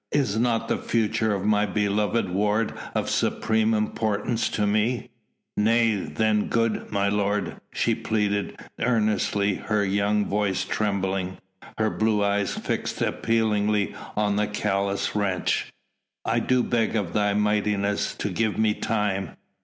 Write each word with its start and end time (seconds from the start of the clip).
Is 0.11 0.35
not 0.39 0.67
the 0.67 0.79
future 0.79 1.31
of 1.31 1.45
my 1.45 1.67
beloved 1.67 2.27
ward 2.27 2.73
of 2.95 3.07
supreme 3.07 3.71
importance 3.75 4.49
to 4.49 4.65
me?" 4.65 5.11
"Nay, 5.55 5.93
then, 5.97 6.47
good 6.47 6.91
my 6.91 7.07
lord," 7.07 7.57
she 7.71 7.93
pleaded 7.93 8.59
earnestly, 8.79 9.53
her 9.53 9.85
young 9.85 10.25
voice 10.25 10.65
trembling, 10.65 11.37
her 11.77 11.91
blue 11.91 12.23
eyes 12.23 12.55
fixed 12.57 12.99
appealingly 12.99 13.93
on 14.17 14.37
the 14.37 14.47
callous 14.47 15.15
wretch, 15.15 15.71
"I 16.25 16.39
do 16.39 16.63
beg 16.63 16.95
of 16.95 17.13
thy 17.13 17.35
mightiness 17.35 18.15
to 18.15 18.31
give 18.31 18.57
me 18.57 18.73
time 18.73 19.37